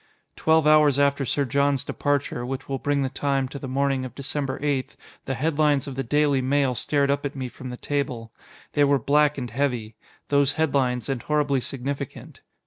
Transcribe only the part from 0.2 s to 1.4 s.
Twelve hours after